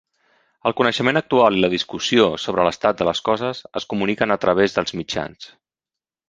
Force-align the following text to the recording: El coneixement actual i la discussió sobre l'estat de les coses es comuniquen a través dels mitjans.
El 0.69 0.73
coneixement 0.79 1.19
actual 1.19 1.57
i 1.57 1.61
la 1.65 1.69
discussió 1.73 2.25
sobre 2.45 2.65
l'estat 2.69 2.99
de 3.03 3.07
les 3.11 3.21
coses 3.29 3.61
es 3.81 3.87
comuniquen 3.93 4.35
a 4.37 4.39
través 4.47 4.79
dels 4.79 4.97
mitjans. 5.03 5.53